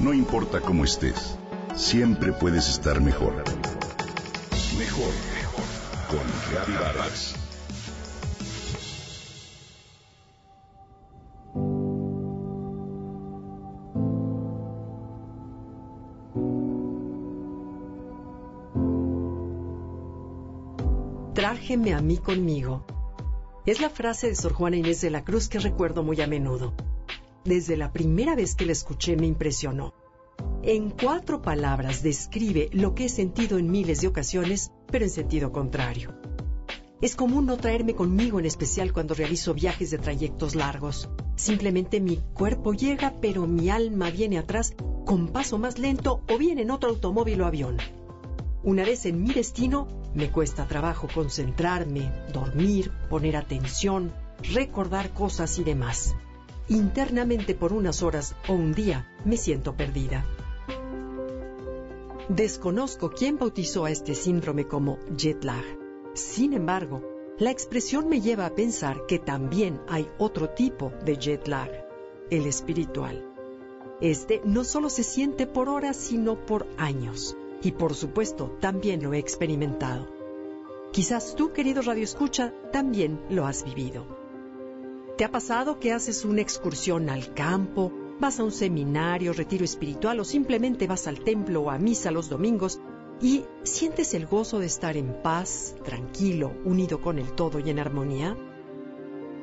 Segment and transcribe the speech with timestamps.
[0.00, 1.36] No importa cómo estés,
[1.76, 3.34] siempre puedes estar mejor.
[4.78, 5.64] Mejor, mejor.
[6.08, 7.34] Con Reavivadas.
[21.34, 22.86] Trájeme a mí conmigo.
[23.66, 26.72] Es la frase de Sor Juana Inés de la Cruz que recuerdo muy a menudo.
[27.44, 29.94] Desde la primera vez que la escuché me impresionó.
[30.62, 35.50] En cuatro palabras describe lo que he sentido en miles de ocasiones, pero en sentido
[35.50, 36.14] contrario.
[37.00, 41.08] Es común no traerme conmigo, en especial cuando realizo viajes de trayectos largos.
[41.34, 44.74] Simplemente mi cuerpo llega, pero mi alma viene atrás
[45.06, 47.78] con paso más lento o bien en otro automóvil o avión.
[48.62, 54.12] Una vez en mi destino, me cuesta trabajo concentrarme, dormir, poner atención,
[54.52, 56.14] recordar cosas y demás.
[56.70, 60.24] Internamente por unas horas o un día me siento perdida.
[62.28, 65.64] Desconozco quién bautizó a este síndrome como jet lag.
[66.14, 67.02] Sin embargo,
[67.40, 71.72] la expresión me lleva a pensar que también hay otro tipo de jet lag,
[72.30, 73.28] el espiritual.
[74.00, 77.36] Este no solo se siente por horas, sino por años.
[77.64, 80.06] Y por supuesto, también lo he experimentado.
[80.92, 84.19] Quizás tú, querido Radio Escucha, también lo has vivido.
[85.20, 90.18] ¿Te ha pasado que haces una excursión al campo, vas a un seminario, retiro espiritual
[90.18, 92.80] o simplemente vas al templo o a misa los domingos
[93.20, 97.78] y sientes el gozo de estar en paz, tranquilo, unido con el todo y en
[97.78, 98.34] armonía?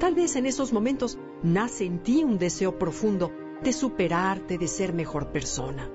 [0.00, 3.30] Tal vez en esos momentos nace en ti un deseo profundo
[3.62, 5.88] de superarte, de ser mejor persona.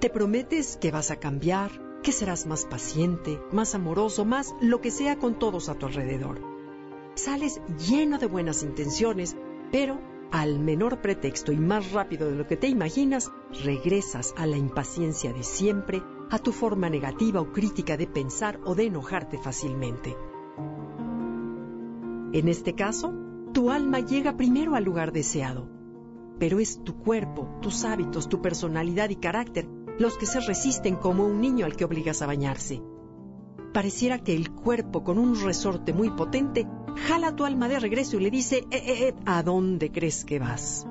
[0.00, 1.70] Te prometes que vas a cambiar,
[2.02, 6.53] que serás más paciente, más amoroso, más lo que sea con todos a tu alrededor.
[7.14, 9.36] Sales lleno de buenas intenciones,
[9.70, 10.00] pero
[10.32, 13.30] al menor pretexto y más rápido de lo que te imaginas,
[13.62, 18.74] regresas a la impaciencia de siempre, a tu forma negativa o crítica de pensar o
[18.74, 20.16] de enojarte fácilmente.
[22.32, 23.12] En este caso,
[23.52, 25.68] tu alma llega primero al lugar deseado,
[26.40, 29.68] pero es tu cuerpo, tus hábitos, tu personalidad y carácter
[30.00, 32.82] los que se resisten como un niño al que obligas a bañarse.
[33.74, 36.64] Pareciera que el cuerpo, con un resorte muy potente,
[37.08, 40.38] jala tu alma de regreso y le dice, eh, eh, eh, ¿a dónde crees que
[40.38, 40.86] vas?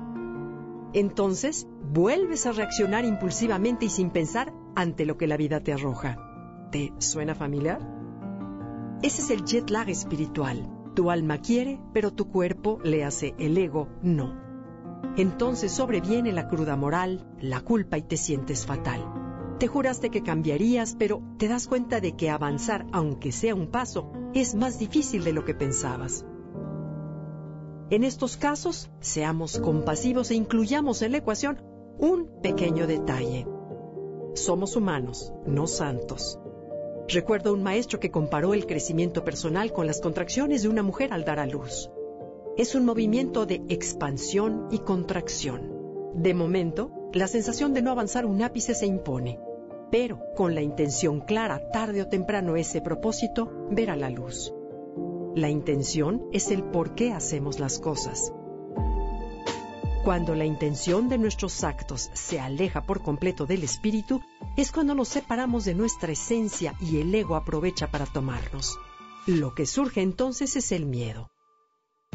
[0.92, 6.68] Entonces, vuelves a reaccionar impulsivamente y sin pensar ante lo que la vida te arroja.
[6.70, 7.80] ¿Te suena familiar?
[9.02, 10.70] Ese es el jet lag espiritual.
[10.94, 14.34] Tu alma quiere, pero tu cuerpo le hace el ego no.
[15.16, 19.23] Entonces sobreviene la cruda moral, la culpa y te sientes fatal.
[19.64, 24.12] Te juraste que cambiarías, pero te das cuenta de que avanzar, aunque sea un paso,
[24.34, 26.26] es más difícil de lo que pensabas.
[27.88, 31.62] En estos casos, seamos compasivos e incluyamos en la ecuación
[31.98, 33.46] un pequeño detalle.
[34.34, 36.38] Somos humanos, no santos.
[37.08, 41.24] Recuerdo un maestro que comparó el crecimiento personal con las contracciones de una mujer al
[41.24, 41.88] dar a luz
[42.58, 45.72] es un movimiento de expansión y contracción.
[46.14, 49.40] De momento, la sensación de no avanzar un ápice se impone,
[49.94, 54.52] pero con la intención clara, tarde o temprano ese propósito verá la luz.
[55.36, 58.32] La intención es el por qué hacemos las cosas.
[60.02, 64.20] Cuando la intención de nuestros actos se aleja por completo del espíritu,
[64.56, 68.76] es cuando nos separamos de nuestra esencia y el ego aprovecha para tomarnos.
[69.28, 71.30] Lo que surge entonces es el miedo.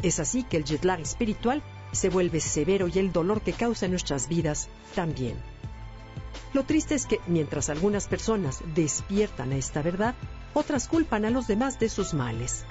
[0.02, 1.62] Es así que el jet lag espiritual
[1.92, 5.38] se vuelve severo y el dolor que causa en nuestras vidas también.
[6.52, 10.14] Lo triste es que mientras algunas personas despiertan a esta verdad,
[10.54, 12.64] otras culpan a los demás de sus males.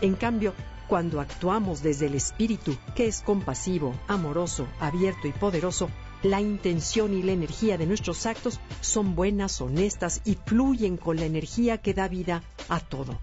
[0.00, 0.54] En cambio,
[0.88, 5.90] cuando actuamos desde el espíritu, que es compasivo, amoroso, abierto y poderoso,
[6.22, 11.26] la intención y la energía de nuestros actos son buenas, honestas y fluyen con la
[11.26, 13.20] energía que da vida a todo.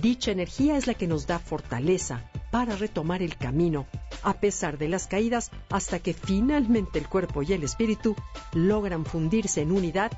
[0.00, 3.86] Dicha energía es la que nos da fortaleza para retomar el camino,
[4.22, 8.16] a pesar de las caídas, hasta que finalmente el cuerpo y el espíritu
[8.52, 10.12] logran fundirse en unidad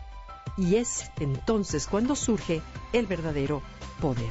[0.56, 2.62] y es entonces cuando surge
[2.93, 3.62] el verdadero
[4.00, 4.31] poder.